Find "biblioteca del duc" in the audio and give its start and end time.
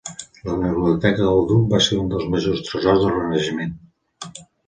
0.61-1.67